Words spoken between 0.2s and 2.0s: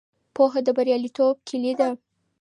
پوهه د بریالیتوب کیلي ده.